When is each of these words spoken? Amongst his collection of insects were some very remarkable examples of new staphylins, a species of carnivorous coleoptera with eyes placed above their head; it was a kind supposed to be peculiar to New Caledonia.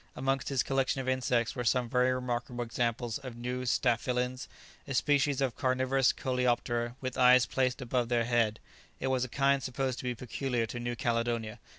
Amongst 0.15 0.49
his 0.49 0.63
collection 0.63 0.99
of 0.99 1.07
insects 1.07 1.55
were 1.55 1.63
some 1.63 1.87
very 1.87 2.11
remarkable 2.11 2.63
examples 2.63 3.19
of 3.19 3.35
new 3.37 3.67
staphylins, 3.67 4.47
a 4.87 4.95
species 4.95 5.41
of 5.41 5.55
carnivorous 5.55 6.11
coleoptera 6.11 6.95
with 7.01 7.19
eyes 7.19 7.45
placed 7.45 7.83
above 7.83 8.09
their 8.09 8.25
head; 8.25 8.59
it 8.99 9.09
was 9.09 9.23
a 9.23 9.29
kind 9.29 9.61
supposed 9.61 9.99
to 9.99 10.03
be 10.03 10.15
peculiar 10.15 10.65
to 10.65 10.79
New 10.79 10.95
Caledonia. 10.95 11.59